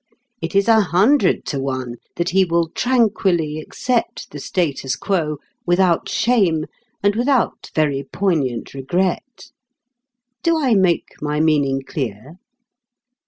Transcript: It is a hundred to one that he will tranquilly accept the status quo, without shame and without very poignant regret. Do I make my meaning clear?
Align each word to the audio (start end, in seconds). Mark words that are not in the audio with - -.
It 0.41 0.55
is 0.55 0.67
a 0.67 0.79
hundred 0.81 1.45
to 1.45 1.59
one 1.59 1.97
that 2.15 2.31
he 2.31 2.43
will 2.43 2.69
tranquilly 2.69 3.59
accept 3.59 4.31
the 4.31 4.39
status 4.39 4.95
quo, 4.95 5.37
without 5.67 6.09
shame 6.09 6.65
and 7.03 7.15
without 7.15 7.69
very 7.75 8.03
poignant 8.11 8.73
regret. 8.73 9.51
Do 10.41 10.57
I 10.57 10.73
make 10.73 11.21
my 11.21 11.39
meaning 11.39 11.83
clear? 11.85 12.39